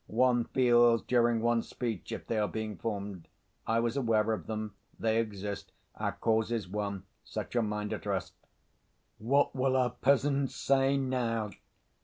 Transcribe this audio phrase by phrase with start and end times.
[0.07, 3.27] One feels during one's speech if they are being formed.
[3.67, 4.73] I was aware of them.
[4.99, 5.73] They exist.
[5.93, 7.03] Our cause is won.
[7.23, 8.33] Set your mind at rest."
[9.19, 11.51] "What will our peasants say now?"